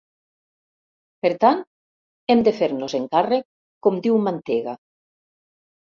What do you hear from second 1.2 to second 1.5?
Per